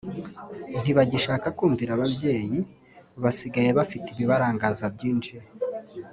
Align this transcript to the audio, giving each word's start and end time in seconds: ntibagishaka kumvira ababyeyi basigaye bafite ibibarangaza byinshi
ntibagishaka 0.81 1.47
kumvira 1.57 1.91
ababyeyi 1.93 2.57
basigaye 3.23 3.69
bafite 3.79 4.07
ibibarangaza 4.09 4.85
byinshi 4.95 5.33